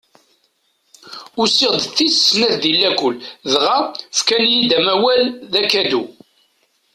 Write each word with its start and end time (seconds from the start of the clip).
Usiɣ-d 1.41 1.83
d 1.87 1.91
tis 1.95 2.17
snat 2.29 2.55
di 2.61 2.71
lakul 2.81 3.15
dɣa 3.51 3.77
fkan-iyi-d 4.19 4.71
amawal 4.77 5.21
d 5.51 5.53
akadu. 5.61 6.03